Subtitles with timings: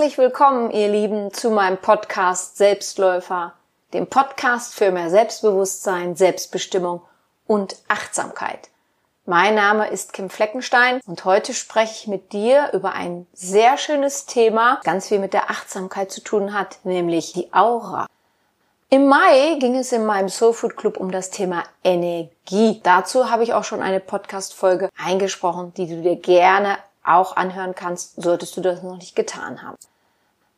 [0.00, 3.52] Herzlich willkommen, ihr Lieben, zu meinem Podcast Selbstläufer,
[3.92, 7.02] dem Podcast für mehr Selbstbewusstsein, Selbstbestimmung
[7.46, 8.70] und Achtsamkeit.
[9.26, 14.24] Mein Name ist Kim Fleckenstein und heute spreche ich mit dir über ein sehr schönes
[14.24, 18.06] Thema, ganz viel mit der Achtsamkeit zu tun hat, nämlich die Aura.
[18.88, 22.80] Im Mai ging es in meinem Soul Food Club um das Thema Energie.
[22.84, 26.78] Dazu habe ich auch schon eine Podcast-Folge eingesprochen, die du dir gerne
[27.10, 29.76] auch anhören kannst, solltest du das noch nicht getan haben.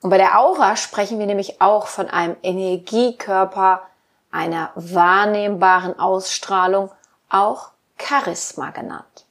[0.00, 3.82] Und bei der Aura sprechen wir nämlich auch von einem Energiekörper,
[4.30, 6.90] einer wahrnehmbaren Ausstrahlung,
[7.28, 9.26] auch Charisma genannt.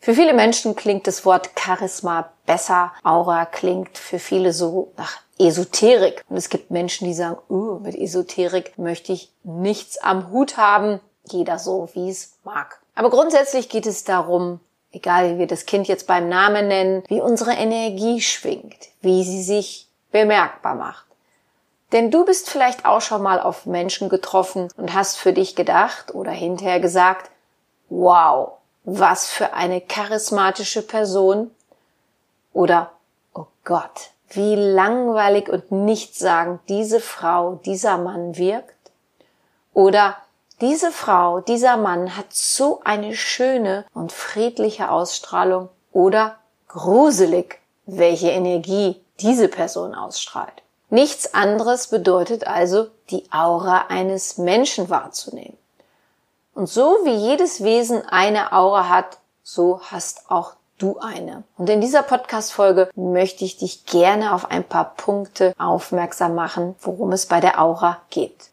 [0.00, 2.92] Für viele Menschen klingt das Wort Charisma besser.
[3.04, 6.24] Aura klingt für viele so nach Esoterik.
[6.28, 11.00] Und es gibt Menschen, die sagen, uh, mit Esoterik möchte ich nichts am Hut haben.
[11.30, 12.80] Jeder so, wie es mag.
[12.96, 14.58] Aber grundsätzlich geht es darum,
[14.92, 19.42] egal wie wir das Kind jetzt beim Namen nennen, wie unsere Energie schwingt, wie sie
[19.42, 21.06] sich bemerkbar macht.
[21.92, 26.14] Denn du bist vielleicht auch schon mal auf Menschen getroffen und hast für dich gedacht
[26.14, 27.30] oder hinterher gesagt,
[27.90, 28.52] wow,
[28.84, 31.50] was für eine charismatische Person
[32.52, 32.92] oder
[33.34, 38.90] oh Gott, wie langweilig und nichtssagend diese Frau, dieser Mann wirkt
[39.74, 40.16] oder
[40.62, 46.36] diese Frau, dieser Mann hat so eine schöne und friedliche Ausstrahlung oder
[46.68, 50.62] gruselig, welche Energie diese Person ausstrahlt.
[50.88, 55.58] Nichts anderes bedeutet also, die Aura eines Menschen wahrzunehmen.
[56.54, 61.42] Und so wie jedes Wesen eine Aura hat, so hast auch du eine.
[61.58, 67.10] Und in dieser Podcast-Folge möchte ich dich gerne auf ein paar Punkte aufmerksam machen, worum
[67.10, 68.50] es bei der Aura geht.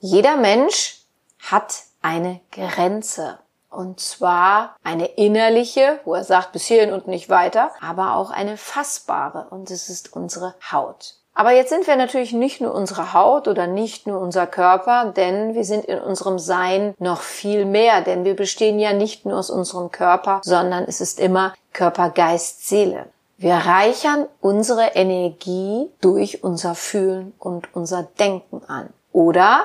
[0.00, 1.03] Jeder Mensch
[1.50, 3.38] hat eine Grenze.
[3.70, 8.56] Und zwar eine innerliche, wo er sagt, bis hierhin und nicht weiter, aber auch eine
[8.56, 9.48] fassbare.
[9.50, 11.16] Und es ist unsere Haut.
[11.36, 15.54] Aber jetzt sind wir natürlich nicht nur unsere Haut oder nicht nur unser Körper, denn
[15.54, 19.50] wir sind in unserem Sein noch viel mehr, denn wir bestehen ja nicht nur aus
[19.50, 23.06] unserem Körper, sondern es ist immer Körper, Geist, Seele.
[23.36, 28.90] Wir reichern unsere Energie durch unser Fühlen und unser Denken an.
[29.12, 29.64] Oder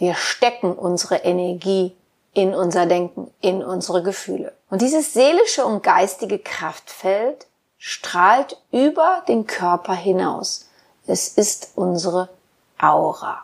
[0.00, 1.94] wir stecken unsere Energie
[2.32, 4.52] in unser Denken, in unsere Gefühle.
[4.70, 7.46] Und dieses seelische und geistige Kraftfeld
[7.76, 10.68] strahlt über den Körper hinaus.
[11.06, 12.30] Es ist unsere
[12.78, 13.42] Aura.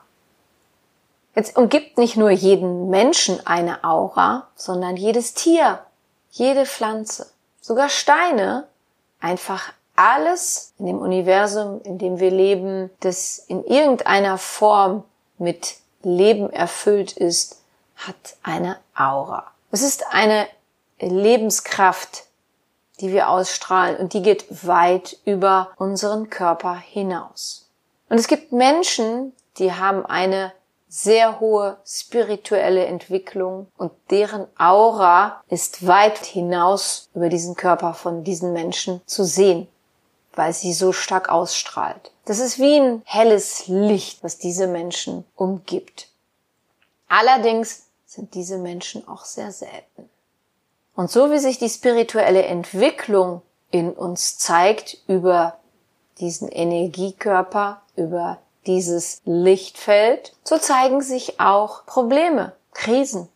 [1.35, 5.81] Jetzt umgibt nicht nur jeden Menschen eine Aura, sondern jedes Tier,
[6.31, 7.27] jede Pflanze,
[7.61, 8.67] sogar Steine,
[9.21, 15.05] einfach alles in dem Universum, in dem wir leben, das in irgendeiner Form
[15.37, 17.63] mit Leben erfüllt ist,
[17.97, 19.51] hat eine Aura.
[19.73, 20.47] Es ist eine
[21.01, 22.27] Lebenskraft,
[23.01, 27.69] die wir ausstrahlen und die geht weit über unseren Körper hinaus.
[28.09, 30.53] Und es gibt Menschen, die haben eine
[30.89, 38.53] sehr hohe spirituelle Entwicklung und deren Aura ist weit hinaus über diesen Körper von diesen
[38.53, 39.67] Menschen zu sehen,
[40.37, 42.13] weil sie so stark ausstrahlt.
[42.27, 46.09] Das ist wie ein helles Licht, was diese Menschen umgibt.
[47.09, 50.09] Allerdings sind diese Menschen auch sehr selten.
[50.95, 55.59] Und so wie sich die spirituelle Entwicklung in uns zeigt über
[56.19, 63.29] diesen Energiekörper, über dieses Lichtfeld, so zeigen sich auch Probleme, Krisen,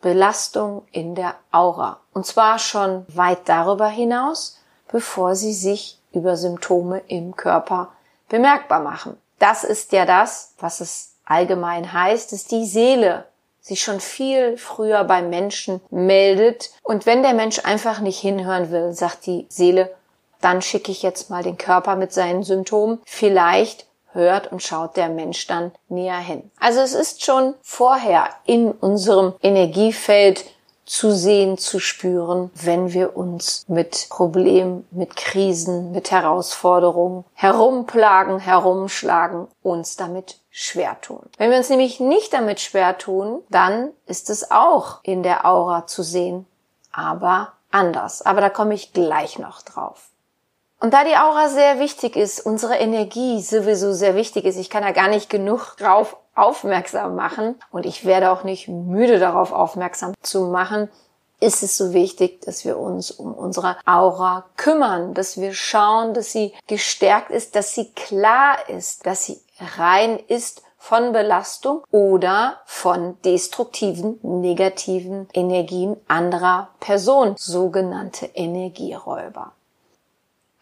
[0.00, 2.00] Belastung in der Aura.
[2.12, 4.58] Und zwar schon weit darüber hinaus,
[4.88, 7.92] bevor sie sich über Symptome im Körper
[8.28, 9.16] bemerkbar machen.
[9.38, 13.24] Das ist ja das, was es allgemein heißt, dass die Seele
[13.60, 16.70] sich schon viel früher beim Menschen meldet.
[16.82, 19.94] Und wenn der Mensch einfach nicht hinhören will, sagt die Seele,
[20.40, 23.00] dann schicke ich jetzt mal den Körper mit seinen Symptomen.
[23.04, 26.50] Vielleicht hört und schaut der Mensch dann näher hin.
[26.58, 30.44] Also es ist schon vorher in unserem Energiefeld
[30.92, 39.48] zu sehen, zu spüren, wenn wir uns mit Problemen, mit Krisen, mit Herausforderungen herumplagen, herumschlagen,
[39.62, 41.22] uns damit schwer tun.
[41.38, 45.86] Wenn wir uns nämlich nicht damit schwer tun, dann ist es auch in der Aura
[45.86, 46.44] zu sehen,
[46.92, 48.20] aber anders.
[48.20, 50.10] Aber da komme ich gleich noch drauf.
[50.78, 54.82] Und da die Aura sehr wichtig ist, unsere Energie sowieso sehr wichtig ist, ich kann
[54.82, 60.14] da gar nicht genug drauf aufmerksam machen und ich werde auch nicht müde darauf aufmerksam
[60.22, 60.88] zu machen,
[61.40, 66.30] ist es so wichtig, dass wir uns um unsere Aura kümmern, dass wir schauen, dass
[66.30, 69.40] sie gestärkt ist, dass sie klar ist, dass sie
[69.76, 79.52] rein ist von Belastung oder von destruktiven, negativen Energien anderer Personen, sogenannte Energieräuber.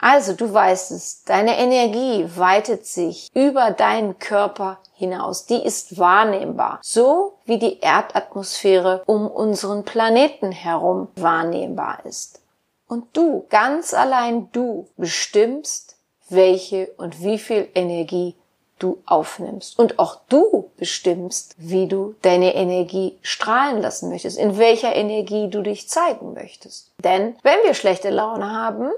[0.01, 5.47] Also du weißt es, deine Energie weitet sich über deinen Körper hinaus.
[5.47, 6.79] Die ist wahrnehmbar.
[6.83, 12.41] So wie die Erdatmosphäre um unseren Planeten herum wahrnehmbar ist.
[12.89, 15.97] Und du, ganz allein du, bestimmst,
[16.29, 18.35] welche und wie viel Energie
[18.79, 19.79] du aufnimmst.
[19.79, 25.63] Und auch du bestimmst, wie du deine Energie strahlen lassen möchtest, in welcher Energie du
[25.63, 26.91] dich zeigen möchtest.
[26.99, 28.91] Denn wenn wir schlechte Laune haben,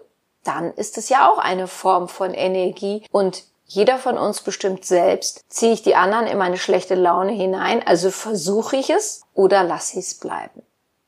[0.45, 5.45] dann ist es ja auch eine Form von Energie und jeder von uns bestimmt selbst,
[5.49, 9.99] ziehe ich die anderen in meine schlechte Laune hinein, also versuche ich es oder lasse
[9.99, 10.63] ich es bleiben.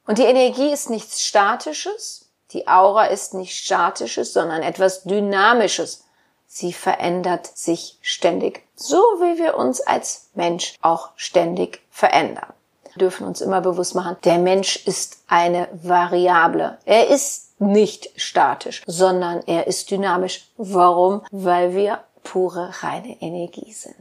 [0.07, 6.05] Und die Energie ist nichts Statisches, die Aura ist nichts Statisches, sondern etwas Dynamisches.
[6.47, 12.53] Sie verändert sich ständig, so wie wir uns als Mensch auch ständig verändern.
[12.85, 16.79] Wir dürfen uns immer bewusst machen, der Mensch ist eine Variable.
[16.85, 20.49] Er ist nicht statisch, sondern er ist dynamisch.
[20.57, 21.23] Warum?
[21.31, 23.95] Weil wir pure reine Energie sind.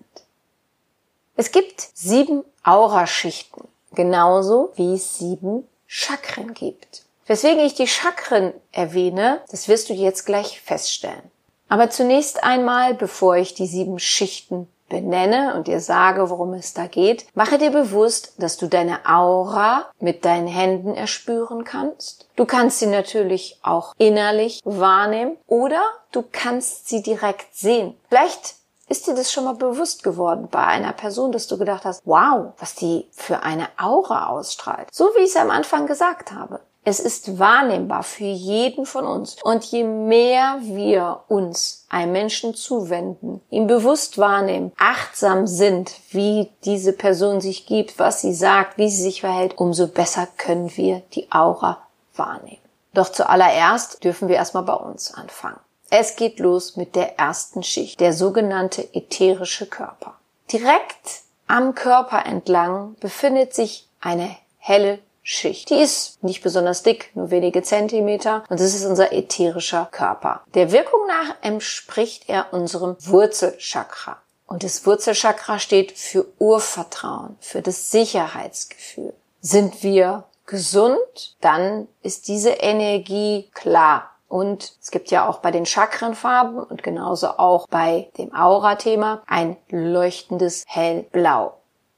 [1.36, 7.04] Es gibt sieben Auraschichten, genauso wie es sieben Chakren gibt.
[7.26, 11.32] Weswegen ich die Chakren erwähne, das wirst du jetzt gleich feststellen.
[11.70, 16.86] Aber zunächst einmal, bevor ich die sieben Schichten benenne und dir sage, worum es da
[16.86, 22.28] geht, mache dir bewusst, dass du deine Aura mit deinen Händen erspüren kannst.
[22.36, 25.82] Du kannst sie natürlich auch innerlich wahrnehmen oder
[26.12, 27.98] du kannst sie direkt sehen.
[28.10, 28.56] Vielleicht
[28.88, 32.54] ist dir das schon mal bewusst geworden bei einer Person, dass du gedacht hast, wow,
[32.60, 34.90] was die für eine Aura ausstrahlt.
[34.92, 36.60] So wie ich es am Anfang gesagt habe.
[36.86, 39.38] Es ist wahrnehmbar für jeden von uns.
[39.42, 46.94] Und je mehr wir uns einem Menschen zuwenden, ihm bewusst wahrnehmen, achtsam sind, wie diese
[46.94, 51.32] Person sich gibt, was sie sagt, wie sie sich verhält, umso besser können wir die
[51.32, 51.78] Aura
[52.16, 52.58] wahrnehmen.
[52.94, 55.60] Doch zuallererst dürfen wir erstmal bei uns anfangen.
[55.90, 60.16] Es geht los mit der ersten Schicht, der sogenannte ätherische Körper.
[60.52, 65.70] Direkt am Körper entlang befindet sich eine helle Schicht.
[65.70, 70.42] Die ist nicht besonders dick, nur wenige Zentimeter und das ist unser ätherischer Körper.
[70.54, 74.18] Der Wirkung nach entspricht er unserem Wurzelchakra.
[74.46, 79.14] Und das Wurzelchakra steht für Urvertrauen, für das Sicherheitsgefühl.
[79.42, 84.10] Sind wir gesund, dann ist diese Energie klar.
[84.28, 89.58] Und es gibt ja auch bei den Chakrenfarben und genauso auch bei dem Aura-Thema ein
[89.70, 91.56] leuchtendes hellblau.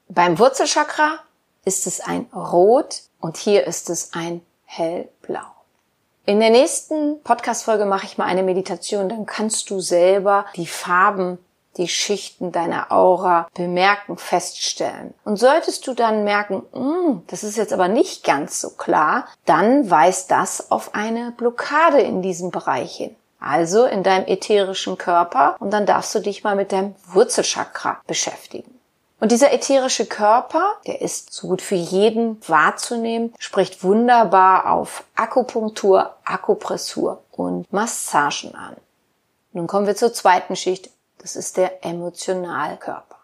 [0.09, 1.19] Beim Wurzelchakra
[1.65, 5.41] ist es ein Rot und hier ist es ein hellblau.
[6.27, 11.37] In der nächsten Podcast-Folge mache ich mal eine Meditation, dann kannst du selber die Farben,
[11.77, 15.13] die Schichten deiner Aura bemerken, feststellen.
[15.23, 19.89] Und solltest du dann merken, hm, das ist jetzt aber nicht ganz so klar, dann
[19.89, 23.15] weist das auf eine Blockade in diesem Bereich hin.
[23.39, 28.74] Also in deinem ätherischen Körper und dann darfst du dich mal mit deinem Wurzelchakra beschäftigen.
[29.25, 36.15] Und dieser ätherische Körper, der ist so gut für jeden wahrzunehmen, spricht wunderbar auf Akupunktur,
[36.23, 38.77] Akupressur und Massagen an.
[39.51, 40.91] Nun kommen wir zur zweiten Schicht.
[41.17, 43.17] Das ist der Emotionalkörper.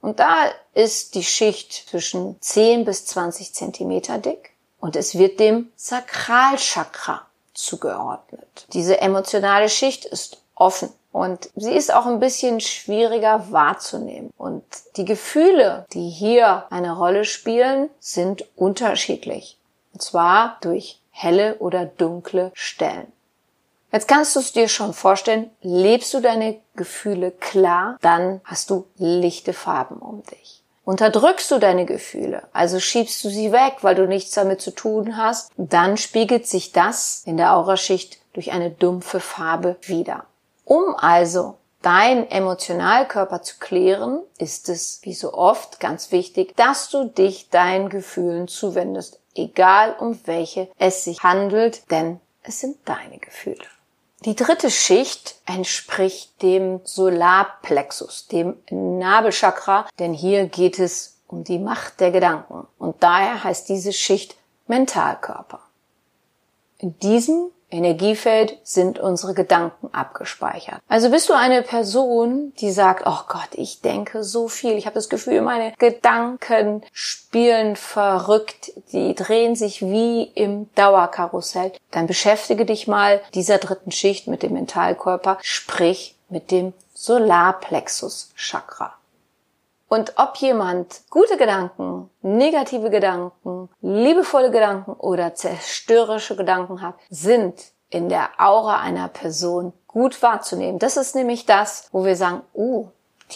[0.00, 0.34] Und da
[0.72, 8.66] ist die Schicht zwischen 10 bis 20 Zentimeter dick und es wird dem Sakralchakra zugeordnet.
[8.72, 14.32] Diese emotionale Schicht ist offen und sie ist auch ein bisschen schwieriger wahrzunehmen.
[14.36, 14.64] Und
[14.96, 19.56] die Gefühle, die hier eine Rolle spielen, sind unterschiedlich.
[19.92, 23.12] Und zwar durch helle oder dunkle Stellen.
[23.92, 28.86] Jetzt kannst du es dir schon vorstellen, lebst du deine Gefühle klar, dann hast du
[28.96, 30.64] lichte Farben um dich.
[30.84, 35.16] Unterdrückst du deine Gefühle, also schiebst du sie weg, weil du nichts damit zu tun
[35.16, 40.26] hast, dann spiegelt sich das in der Auraschicht durch eine dumpfe Farbe wieder.
[40.64, 47.04] Um also dein Emotionalkörper zu klären, ist es, wie so oft, ganz wichtig, dass du
[47.04, 53.64] dich deinen Gefühlen zuwendest, egal um welche es sich handelt, denn es sind deine Gefühle.
[54.24, 62.00] Die dritte Schicht entspricht dem Solarplexus, dem Nabelchakra, denn hier geht es um die Macht
[62.00, 65.60] der Gedanken und daher heißt diese Schicht Mentalkörper.
[66.78, 70.80] In diesem Energiefeld sind unsere Gedanken abgespeichert.
[70.88, 74.72] Also bist du eine Person, die sagt, oh Gott, ich denke so viel.
[74.72, 78.72] Ich habe das Gefühl, meine Gedanken spielen verrückt.
[78.92, 81.72] Die drehen sich wie im Dauerkarussell.
[81.90, 88.94] Dann beschäftige dich mal dieser dritten Schicht mit dem Mentalkörper, sprich mit dem Solarplexus Chakra.
[89.88, 98.08] Und ob jemand gute Gedanken, negative Gedanken, liebevolle Gedanken oder zerstörerische Gedanken hat, sind in
[98.08, 100.78] der Aura einer Person gut wahrzunehmen.
[100.78, 102.88] Das ist nämlich das, wo wir sagen, oh,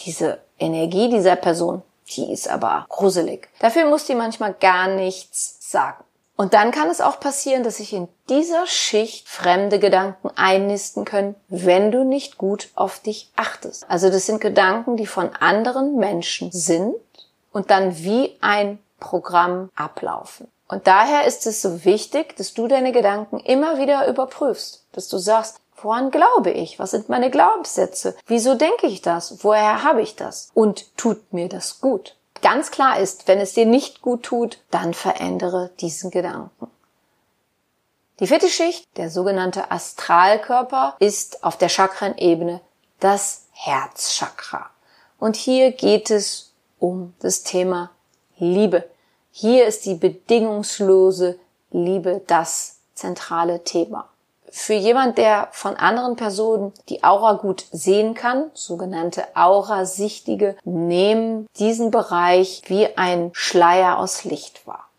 [0.05, 3.47] diese Energie dieser Person, die ist aber gruselig.
[3.59, 6.03] Dafür muss die manchmal gar nichts sagen.
[6.39, 11.35] Und dann kann es auch passieren, dass sich in dieser Schicht fremde Gedanken einnisten können,
[11.49, 13.85] wenn du nicht gut auf dich achtest.
[13.89, 16.95] Also das sind Gedanken, die von anderen Menschen sind
[17.51, 20.47] und dann wie ein Programm ablaufen.
[20.69, 25.17] Und daher ist es so wichtig, dass du deine Gedanken immer wieder überprüfst, dass du
[25.17, 26.79] sagst, woran glaube ich?
[26.79, 28.15] Was sind meine Glaubenssätze?
[28.27, 29.43] Wieso denke ich das?
[29.43, 30.51] Woher habe ich das?
[30.53, 32.15] Und tut mir das gut?
[32.41, 36.67] Ganz klar ist, wenn es dir nicht gut tut, dann verändere diesen Gedanken.
[38.19, 42.61] Die vierte Schicht, der sogenannte Astralkörper, ist auf der Chakrenebene
[42.99, 44.69] das Herzchakra.
[45.19, 47.91] Und hier geht es um das Thema
[48.37, 48.89] Liebe.
[49.31, 51.39] Hier ist die bedingungslose
[51.71, 54.09] Liebe das zentrale Thema
[54.51, 61.91] für jemand, der von anderen Personen die Aura gut sehen kann, sogenannte Aurasichtige, nehmen diesen
[61.91, 64.89] Bereich wie ein Schleier aus Licht wahr.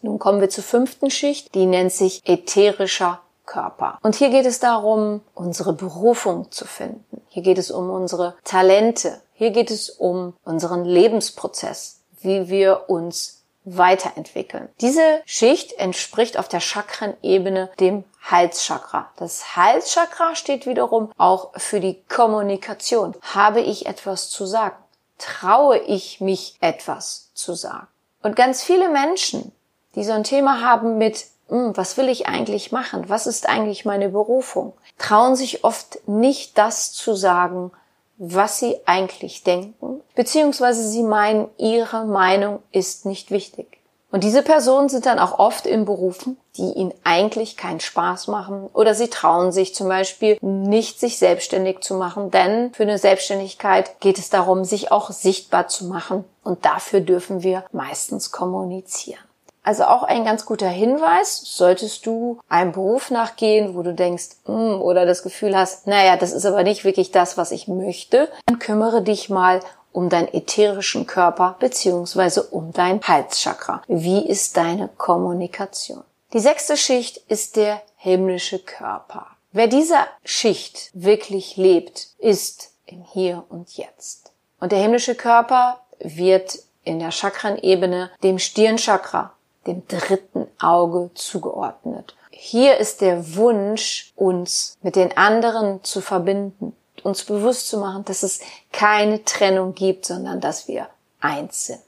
[0.00, 3.98] Nun kommen wir zur fünften Schicht, die nennt sich ätherischer Körper.
[4.02, 7.22] Und hier geht es darum, unsere Berufung zu finden.
[7.28, 9.20] Hier geht es um unsere Talente.
[9.34, 14.68] Hier geht es um unseren Lebensprozess, wie wir uns weiterentwickeln.
[14.80, 19.10] Diese Schicht entspricht auf der Chakrenebene dem Halschakra.
[19.16, 23.14] Das Halschakra steht wiederum auch für die Kommunikation.
[23.22, 24.76] Habe ich etwas zu sagen?
[25.18, 27.88] Traue ich mich etwas zu sagen?
[28.22, 29.52] Und ganz viele Menschen,
[29.94, 33.08] die so ein Thema haben mit, hm, was will ich eigentlich machen?
[33.08, 34.72] Was ist eigentlich meine Berufung?
[34.98, 37.72] Trauen sich oft nicht das zu sagen,
[38.18, 43.77] was sie eigentlich denken, beziehungsweise sie meinen, ihre Meinung ist nicht wichtig.
[44.10, 48.70] Und diese Personen sind dann auch oft in Berufen, die ihnen eigentlich keinen Spaß machen.
[48.72, 54.00] Oder sie trauen sich zum Beispiel nicht, sich selbstständig zu machen, denn für eine Selbstständigkeit
[54.00, 56.24] geht es darum, sich auch sichtbar zu machen.
[56.42, 59.20] Und dafür dürfen wir meistens kommunizieren.
[59.68, 64.80] Also auch ein ganz guter Hinweis, solltest du einem Beruf nachgehen, wo du denkst, mm,
[64.80, 68.58] oder das Gefühl hast, naja, das ist aber nicht wirklich das, was ich möchte, dann
[68.58, 69.60] kümmere dich mal
[69.92, 73.82] um deinen ätherischen Körper beziehungsweise um dein Halschakra.
[73.88, 76.04] Wie ist deine Kommunikation?
[76.32, 79.26] Die sechste Schicht ist der himmlische Körper.
[79.52, 84.32] Wer dieser Schicht wirklich lebt, ist im Hier und Jetzt.
[84.60, 89.32] Und der himmlische Körper wird in der Chakrenebene dem Stirnchakra
[89.66, 92.16] dem dritten Auge zugeordnet.
[92.30, 96.74] Hier ist der Wunsch, uns mit den anderen zu verbinden,
[97.04, 98.40] uns bewusst zu machen, dass es
[98.72, 100.88] keine Trennung gibt, sondern dass wir
[101.20, 101.80] eins sind.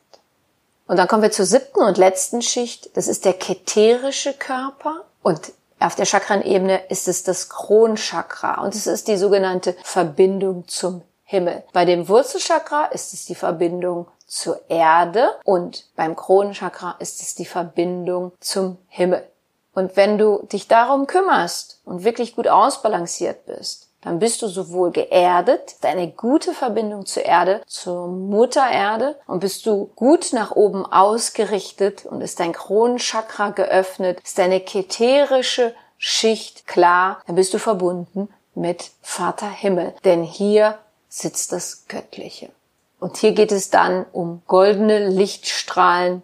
[0.87, 2.97] Und dann kommen wir zur siebten und letzten Schicht.
[2.97, 5.05] Das ist der keterische Körper.
[5.23, 8.63] Und auf der Chakrenebene ist es das Kronchakra.
[8.63, 11.63] Und es ist die sogenannte Verbindung zum Himmel.
[11.73, 17.45] Bei dem Wurzelchakra ist es die Verbindung zur Erde und beim Kronenchakra ist es die
[17.45, 19.25] Verbindung zum Himmel.
[19.73, 24.91] Und wenn du dich darum kümmerst und wirklich gut ausbalanciert bist, dann bist du sowohl
[24.91, 30.87] geerdet, deine gute Verbindung zur Erde, zur Mutter Erde und bist du gut nach oben
[30.87, 38.29] ausgerichtet und ist dein Kronenchakra geöffnet, ist deine keterische Schicht klar, dann bist du verbunden
[38.55, 40.79] mit Vater Himmel, denn hier
[41.09, 42.51] sitzt das Göttliche.
[42.99, 46.23] Und hier geht es dann um goldene Lichtstrahlen,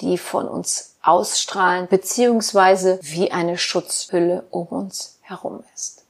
[0.00, 6.05] die von uns ausstrahlen, beziehungsweise wie eine Schutzhülle um uns herum ist.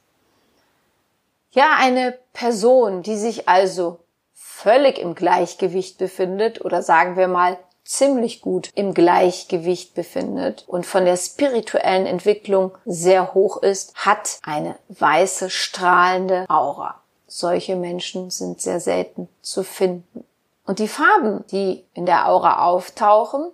[1.57, 3.99] Ja, eine Person, die sich also
[4.33, 11.05] völlig im Gleichgewicht befindet oder sagen wir mal ziemlich gut im Gleichgewicht befindet und von
[11.05, 18.79] der spirituellen Entwicklung sehr hoch ist, hat eine weiße strahlende Aura solche Menschen sind sehr
[18.79, 20.23] selten zu finden.
[20.65, 23.51] Und die Farben, die in der Aura auftauchen,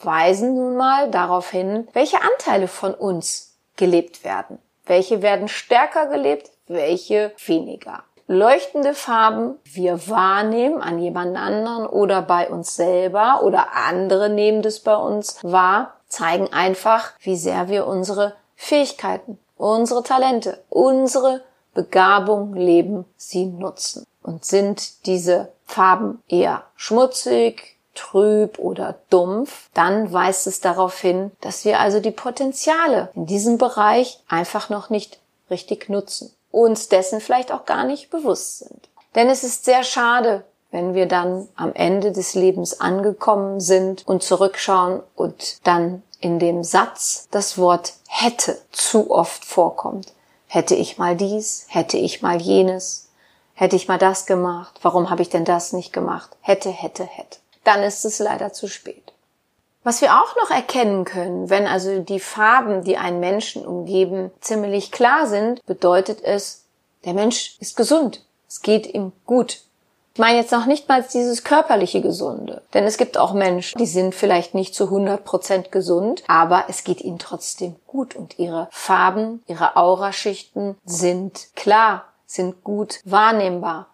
[0.00, 4.58] weisen nun mal darauf hin, welche Anteile von uns gelebt werden.
[4.90, 8.02] Welche werden stärker gelebt, welche weniger.
[8.26, 14.80] Leuchtende Farben wir wahrnehmen an jemand anderen oder bei uns selber oder andere nehmen das
[14.80, 23.04] bei uns wahr, zeigen einfach, wie sehr wir unsere Fähigkeiten, unsere Talente, unsere Begabung leben,
[23.16, 24.04] sie nutzen.
[24.24, 31.64] Und sind diese Farben eher schmutzig, trüb oder dumpf, dann weist es darauf hin, dass
[31.64, 35.20] wir also die Potenziale in diesem Bereich einfach noch nicht
[35.50, 38.88] richtig nutzen, uns dessen vielleicht auch gar nicht bewusst sind.
[39.14, 44.22] Denn es ist sehr schade, wenn wir dann am Ende des Lebens angekommen sind und
[44.22, 50.12] zurückschauen und dann in dem Satz das Wort hätte zu oft vorkommt
[50.50, 53.08] hätte ich mal dies, hätte ich mal jenes,
[53.54, 57.38] hätte ich mal das gemacht, warum habe ich denn das nicht gemacht, hätte, hätte, hätte.
[57.64, 59.12] Dann ist es leider zu spät.
[59.82, 64.92] Was wir auch noch erkennen können, wenn also die Farben, die einen Menschen umgeben, ziemlich
[64.92, 66.64] klar sind, bedeutet es,
[67.04, 68.22] der Mensch ist gesund.
[68.46, 69.62] Es geht ihm gut.
[70.12, 72.62] Ich meine jetzt noch nicht mal dieses körperliche Gesunde.
[72.74, 76.84] Denn es gibt auch Menschen, die sind vielleicht nicht zu 100 Prozent gesund, aber es
[76.84, 83.86] geht ihnen trotzdem gut und ihre Farben, ihre Auraschichten sind klar, sind gut wahrnehmbar.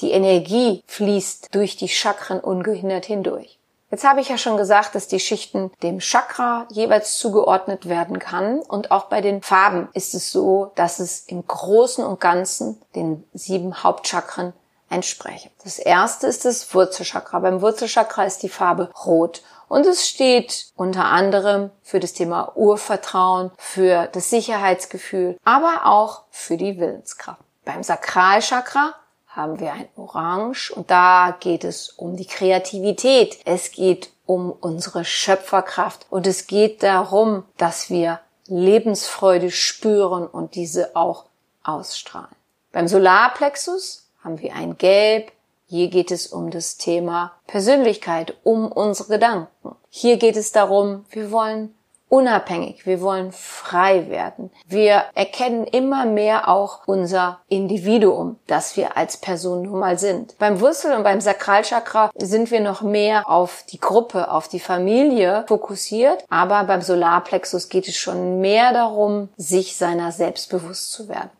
[0.00, 3.58] Die Energie fließt durch die Chakren ungehindert hindurch.
[3.90, 8.58] Jetzt habe ich ja schon gesagt, dass die Schichten dem Chakra jeweils zugeordnet werden kann.
[8.58, 13.22] Und auch bei den Farben ist es so, dass es im Großen und Ganzen den
[13.34, 14.52] sieben Hauptchakren
[14.90, 15.50] entspreche.
[15.62, 17.38] Das erste ist das Wurzelchakra.
[17.38, 19.42] Beim Wurzelchakra ist die Farbe rot.
[19.68, 26.56] Und es steht unter anderem für das Thema Urvertrauen, für das Sicherheitsgefühl, aber auch für
[26.56, 27.40] die Willenskraft.
[27.64, 28.94] Beim Sakralchakra
[29.34, 33.38] haben wir ein Orange und da geht es um die Kreativität.
[33.44, 40.94] Es geht um unsere Schöpferkraft und es geht darum, dass wir Lebensfreude spüren und diese
[40.94, 41.24] auch
[41.62, 42.34] ausstrahlen.
[42.72, 45.32] Beim Solarplexus haben wir ein Gelb.
[45.66, 49.76] Hier geht es um das Thema Persönlichkeit, um unsere Gedanken.
[49.88, 51.74] Hier geht es darum, wir wollen
[52.08, 54.50] unabhängig, wir wollen frei werden.
[54.66, 60.38] Wir erkennen immer mehr auch unser Individuum, das wir als Person nun mal sind.
[60.38, 65.44] Beim Wurzel und beim Sakralchakra sind wir noch mehr auf die Gruppe, auf die Familie
[65.48, 71.30] fokussiert, aber beim Solarplexus geht es schon mehr darum, sich seiner selbst bewusst zu werden.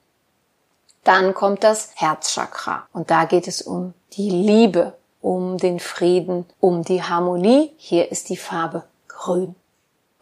[1.05, 6.83] Dann kommt das Herzchakra und da geht es um die Liebe, um den Frieden, um
[6.83, 7.73] die Harmonie.
[7.77, 9.55] Hier ist die Farbe grün.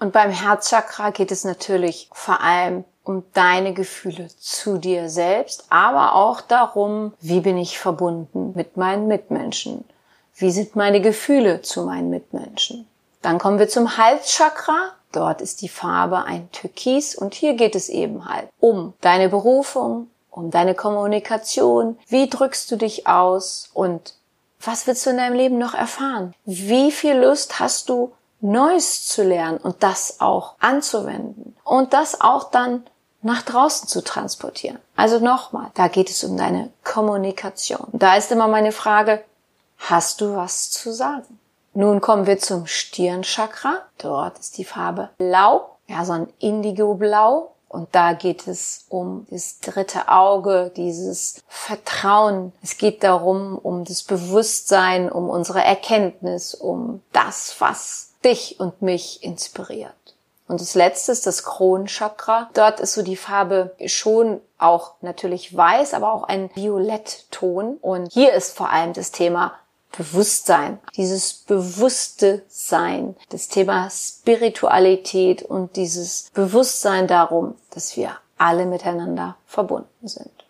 [0.02, 6.16] Und beim Herzchakra geht es natürlich vor allem um deine Gefühle zu dir selbst, aber
[6.16, 9.84] auch darum, wie bin ich verbunden mit meinen Mitmenschen?
[10.34, 12.88] Wie sind meine Gefühle zu meinen Mitmenschen?
[13.22, 14.90] Dann kommen wir zum Halschakra.
[15.12, 20.08] Dort ist die Farbe ein Türkis und hier geht es eben halt um deine Berufung,
[20.32, 21.96] um deine Kommunikation.
[22.08, 24.14] Wie drückst du dich aus und
[24.60, 26.34] was willst du in deinem Leben noch erfahren?
[26.44, 28.10] Wie viel Lust hast du
[28.42, 32.84] Neues zu lernen und das auch anzuwenden und das auch dann
[33.22, 34.78] nach draußen zu transportieren.
[34.96, 37.86] Also nochmal, da geht es um deine Kommunikation.
[37.92, 39.22] Da ist immer meine Frage,
[39.78, 41.38] hast du was zu sagen?
[41.74, 43.82] Nun kommen wir zum Stirnchakra.
[43.98, 47.52] Dort ist die Farbe blau, ja, so ein Indigo-Blau.
[47.68, 52.52] Und da geht es um das dritte Auge, dieses Vertrauen.
[52.62, 59.22] Es geht darum, um das Bewusstsein, um unsere Erkenntnis, um das, was dich und mich
[59.22, 59.94] inspiriert.
[60.48, 62.50] Und das letzte ist das Kronchakra.
[62.54, 67.78] Dort ist so die Farbe schon auch natürlich weiß, aber auch ein Violettton.
[67.80, 69.54] Und hier ist vor allem das Thema
[69.96, 79.36] Bewusstsein, dieses bewusste Sein, das Thema Spiritualität und dieses Bewusstsein darum, dass wir alle miteinander
[79.46, 80.41] verbunden sind.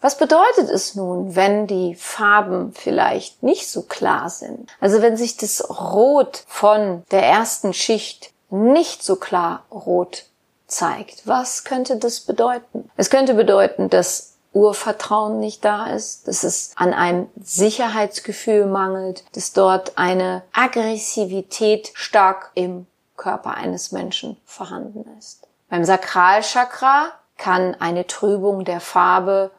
[0.00, 4.70] Was bedeutet es nun, wenn die Farben vielleicht nicht so klar sind?
[4.80, 10.24] Also wenn sich das Rot von der ersten Schicht nicht so klar rot
[10.66, 11.26] zeigt.
[11.26, 12.90] Was könnte das bedeuten?
[12.96, 19.52] Es könnte bedeuten, dass Urvertrauen nicht da ist, dass es an einem Sicherheitsgefühl mangelt, dass
[19.52, 22.86] dort eine Aggressivität stark im
[23.16, 25.46] Körper eines Menschen vorhanden ist.
[25.68, 29.50] Beim Sakralchakra kann eine Trübung der Farbe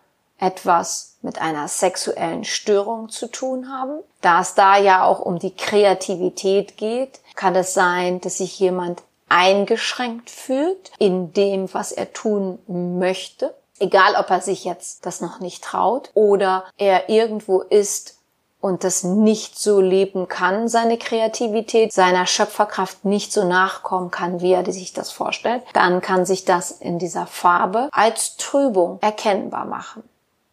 [0.41, 3.99] etwas mit einer sexuellen Störung zu tun haben.
[4.21, 9.03] Da es da ja auch um die Kreativität geht, kann es sein, dass sich jemand
[9.29, 13.53] eingeschränkt fühlt in dem, was er tun möchte.
[13.79, 18.17] Egal, ob er sich jetzt das noch nicht traut oder er irgendwo ist
[18.59, 24.53] und das nicht so leben kann, seine Kreativität, seiner Schöpferkraft nicht so nachkommen kann, wie
[24.53, 30.03] er sich das vorstellt, dann kann sich das in dieser Farbe als Trübung erkennbar machen.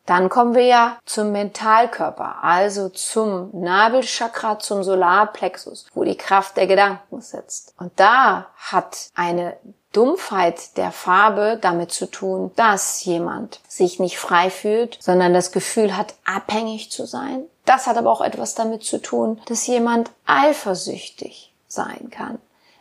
[0.09, 6.67] Dann kommen wir ja zum Mentalkörper, also zum Nabelchakra, zum Solarplexus, wo die Kraft der
[6.67, 7.75] Gedanken sitzt.
[7.77, 9.59] Und da hat eine
[9.93, 15.95] Dumpfheit der Farbe damit zu tun, dass jemand sich nicht frei fühlt, sondern das Gefühl
[15.95, 17.43] hat, abhängig zu sein.
[17.67, 22.39] Das hat aber auch etwas damit zu tun, dass jemand eifersüchtig sein kann,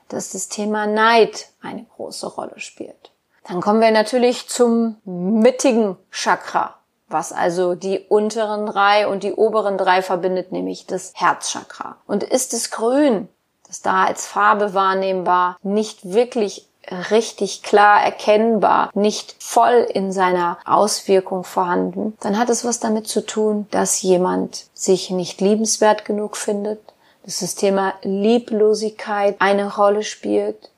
[0.08, 3.12] dass das Thema Neid eine große Rolle spielt.
[3.50, 6.77] Dann kommen wir natürlich zum mittigen Chakra,
[7.10, 11.98] was also die unteren drei und die oberen drei verbindet, nämlich das Herzchakra.
[12.06, 13.30] Und ist es grün,
[13.68, 16.68] das da als Farbe wahrnehmbar nicht wirklich
[17.12, 23.26] richtig klar erkennbar, nicht voll in seiner Auswirkung vorhanden, dann hat es was damit zu
[23.26, 26.80] tun, dass jemand sich nicht liebenswert genug findet,
[27.24, 30.72] dass das Thema Lieblosigkeit eine Rolle spielt,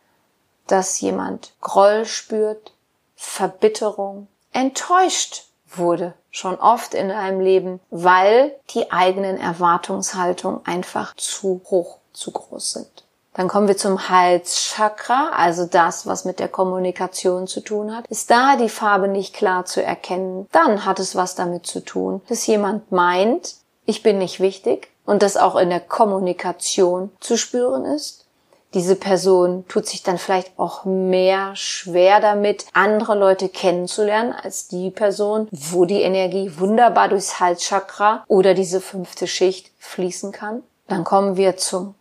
[0.66, 2.72] dass jemand Groll spürt,
[3.16, 11.98] Verbitterung, enttäuscht wurde schon oft in einem Leben, weil die eigenen Erwartungshaltungen einfach zu hoch,
[12.14, 13.06] zu groß sind.
[13.34, 18.06] Dann kommen wir zum Halschakra, also das, was mit der Kommunikation zu tun hat.
[18.08, 22.22] Ist da die Farbe nicht klar zu erkennen, dann hat es was damit zu tun,
[22.28, 23.56] dass jemand meint,
[23.86, 28.26] ich bin nicht wichtig und das auch in der Kommunikation zu spüren ist
[28.74, 34.92] diese Person tut sich dann vielleicht auch mehr schwer damit, andere Leute kennenzulernen, als die
[34.92, 40.64] Person, wo die Energie wunderbar durchs Halschakra oder diese fünfte Schicht fließen kann.
[40.88, 41.96] Dann kommen wir zum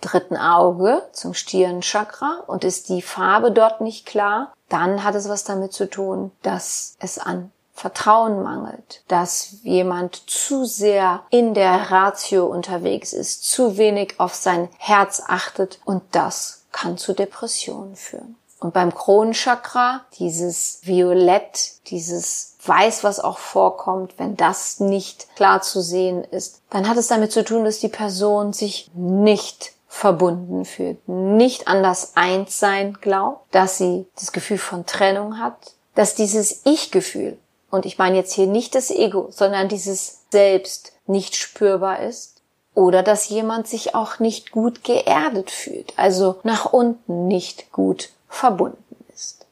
[0.00, 5.44] dritten Auge, zum Stirnchakra und ist die Farbe dort nicht klar, dann hat es was
[5.44, 12.46] damit zu tun, dass es an Vertrauen mangelt, dass jemand zu sehr in der Ratio
[12.46, 18.36] unterwegs ist, zu wenig auf sein Herz achtet und das kann zu Depressionen führen.
[18.60, 25.82] Und beim Kronenchakra, dieses Violett, dieses Weiß, was auch vorkommt, wenn das nicht klar zu
[25.82, 31.08] sehen ist, dann hat es damit zu tun, dass die Person sich nicht verbunden fühlt,
[31.08, 37.38] nicht an das Einssein glaubt, dass sie das Gefühl von Trennung hat, dass dieses Ich-Gefühl,
[37.74, 42.40] und ich meine jetzt hier nicht das Ego, sondern dieses Selbst nicht spürbar ist.
[42.74, 48.96] Oder dass jemand sich auch nicht gut geerdet fühlt, also nach unten nicht gut verbunden
[49.14, 49.46] ist.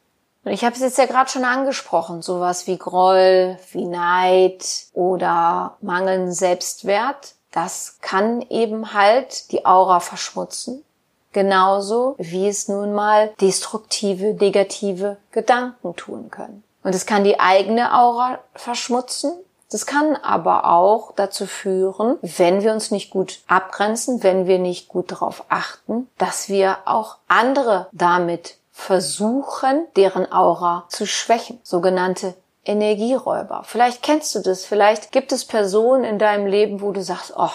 [0.45, 5.77] Und ich habe es jetzt ja gerade schon angesprochen, sowas wie Groll, wie Neid oder
[5.81, 10.85] mangelnden Selbstwert, das kann eben halt die Aura verschmutzen.
[11.33, 16.65] Genauso wie es nun mal destruktive, negative Gedanken tun können.
[16.83, 19.33] Und es kann die eigene Aura verschmutzen.
[19.71, 24.89] Das kann aber auch dazu führen, wenn wir uns nicht gut abgrenzen, wenn wir nicht
[24.89, 31.59] gut darauf achten, dass wir auch andere damit versuchen, deren Aura zu schwächen.
[31.63, 33.63] Sogenannte Energieräuber.
[33.65, 34.65] Vielleicht kennst du das.
[34.65, 37.51] Vielleicht gibt es Personen in deinem Leben, wo du sagst, oh,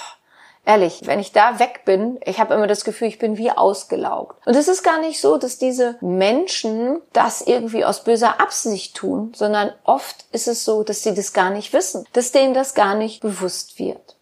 [0.67, 4.45] Ehrlich, wenn ich da weg bin, ich habe immer das Gefühl, ich bin wie ausgelaugt.
[4.45, 9.31] Und es ist gar nicht so, dass diese Menschen das irgendwie aus böser Absicht tun,
[9.33, 12.95] sondern oft ist es so, dass sie das gar nicht wissen, dass denen das gar
[12.95, 14.17] nicht bewusst wird.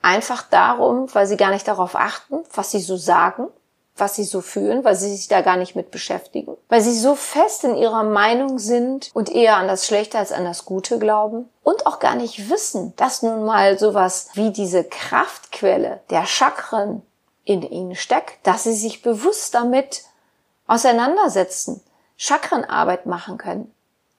[0.00, 3.48] Einfach darum, weil sie gar nicht darauf achten, was sie so sagen,
[4.00, 7.14] was sie so fühlen, weil sie sich da gar nicht mit beschäftigen, weil sie so
[7.14, 11.48] fest in ihrer Meinung sind und eher an das Schlechte als an das Gute glauben
[11.62, 17.02] und auch gar nicht wissen, dass nun mal sowas wie diese Kraftquelle der Chakren
[17.44, 20.02] in ihnen steckt, dass sie sich bewusst damit
[20.66, 21.82] auseinandersetzen,
[22.16, 23.74] Chakrenarbeit machen können,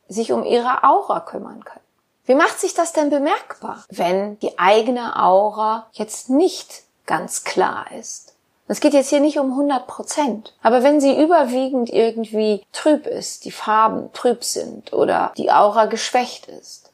[0.08, 1.82] sich um ihre Aura kümmern können.
[2.26, 8.31] Wie macht sich das denn bemerkbar, wenn die eigene Aura jetzt nicht ganz klar ist?
[8.72, 10.54] Es geht jetzt hier nicht um 100 Prozent.
[10.64, 16.48] Aber wenn sie überwiegend irgendwie trüb ist, die Farben trüb sind oder die Aura geschwächt
[16.48, 16.90] ist,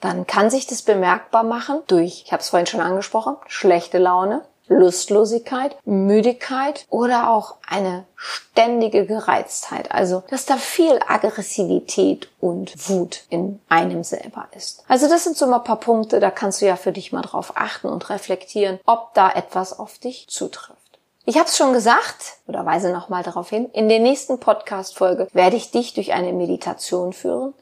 [0.00, 4.42] dann kann sich das bemerkbar machen durch, ich habe es vorhin schon angesprochen, schlechte Laune,
[4.68, 9.92] Lustlosigkeit, Müdigkeit oder auch eine ständige Gereiztheit.
[9.92, 14.84] Also, dass da viel Aggressivität und Wut in einem selber ist.
[14.88, 17.52] Also, das sind so mal paar Punkte, da kannst du ja für dich mal drauf
[17.54, 20.78] achten und reflektieren, ob da etwas auf dich zutrifft.
[21.24, 25.56] Ich habe es schon gesagt, oder weise nochmal darauf hin, in der nächsten Podcast-Folge werde
[25.56, 27.52] ich dich durch eine Meditation führen,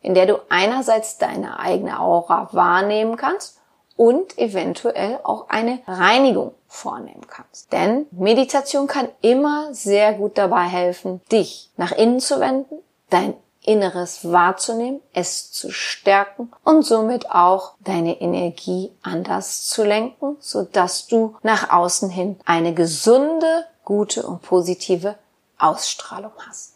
[0.00, 3.56] in der du einerseits deine eigene Aura wahrnehmen kannst
[3.96, 7.72] und eventuell auch eine Reinigung vornehmen kannst.
[7.72, 12.76] Denn Meditation kann immer sehr gut dabei helfen, dich nach innen zu wenden,
[13.10, 13.34] dein
[13.66, 21.36] Inneres wahrzunehmen, es zu stärken und somit auch deine Energie anders zu lenken, sodass du
[21.42, 25.16] nach außen hin eine gesunde, gute und positive
[25.58, 26.75] Ausstrahlung hast.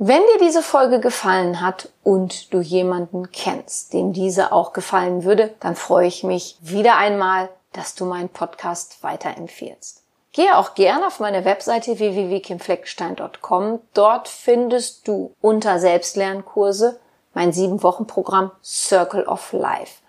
[0.00, 5.52] Wenn dir diese Folge gefallen hat und du jemanden kennst, dem diese auch gefallen würde,
[5.58, 10.04] dann freue ich mich wieder einmal, dass du meinen Podcast weiterempfehlst.
[10.30, 13.80] Gehe auch gerne auf meine Webseite www.kimfleckstein.com.
[13.92, 17.00] Dort findest du unter Selbstlernkurse
[17.34, 20.00] mein sieben Wochen Programm Circle of Life.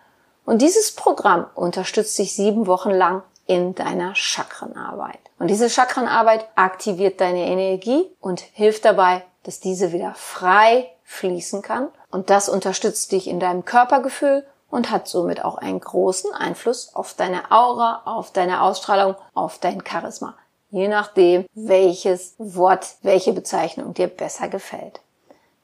[0.45, 5.19] Und dieses Programm unterstützt dich sieben Wochen lang in deiner Chakrenarbeit.
[5.39, 11.89] Und diese Chakrenarbeit aktiviert deine Energie und hilft dabei, dass diese wieder frei fließen kann.
[12.11, 17.13] Und das unterstützt dich in deinem Körpergefühl und hat somit auch einen großen Einfluss auf
[17.13, 20.35] deine Aura, auf deine Ausstrahlung, auf dein Charisma.
[20.71, 25.01] je nachdem, welches Wort, welche Bezeichnung dir besser gefällt.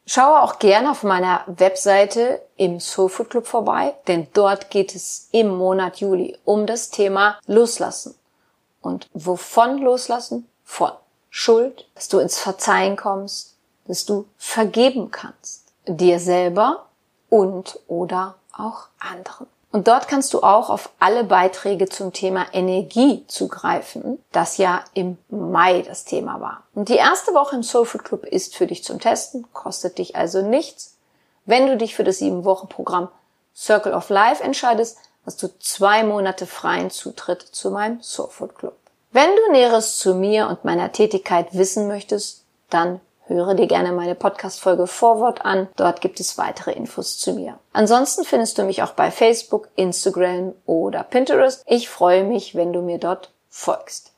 [0.08, 5.30] Schaue auch gerne auf meiner Webseite im Soul Food Club vorbei, denn dort geht es
[5.32, 8.16] im Monat Juli um das Thema Loslassen.
[8.82, 10.48] Und wovon loslassen?
[10.64, 10.92] Von
[11.30, 13.55] Schuld, dass du ins Verzeihen kommst,
[13.88, 15.64] dass du vergeben kannst.
[15.88, 16.86] Dir selber
[17.30, 19.48] und oder auch anderen.
[19.72, 25.18] Und dort kannst du auch auf alle Beiträge zum Thema Energie zugreifen, das ja im
[25.30, 26.64] Mai das Thema war.
[26.74, 30.16] Und die erste Woche im Soul Food Club ist für dich zum Testen, kostet dich
[30.16, 30.96] also nichts.
[31.46, 33.10] Wenn du dich für das sieben Wochen Programm
[33.54, 38.78] Circle of Life entscheidest, hast du zwei Monate freien Zutritt zu meinem Soul Food Club.
[39.12, 44.14] Wenn du Näheres zu mir und meiner Tätigkeit wissen möchtest, dann Höre dir gerne meine
[44.14, 45.68] Podcast-Folge Vorwort an.
[45.78, 47.58] Dort gibt es weitere Infos zu mir.
[47.74, 51.64] Ansonsten findest du mich auch bei Facebook, Instagram oder Pinterest.
[51.66, 54.14] Ich freue mich, wenn du mir dort folgst.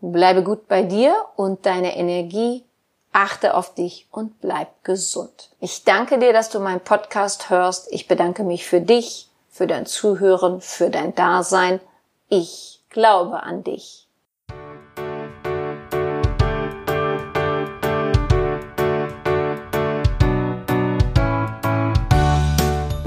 [0.00, 2.64] Bleibe gut bei dir und deine Energie.
[3.12, 5.50] Achte auf dich und bleib gesund.
[5.60, 7.92] Ich danke dir, dass du meinen Podcast hörst.
[7.92, 11.78] Ich bedanke mich für dich, für dein Zuhören, für dein Dasein.
[12.30, 14.07] Ich glaube an dich.